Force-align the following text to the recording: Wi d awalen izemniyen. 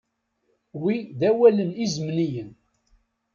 Wi 0.81 0.95
d 1.19 1.21
awalen 1.29 1.71
izemniyen. 1.85 2.51